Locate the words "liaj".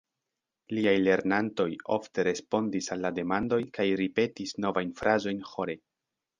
0.77-0.93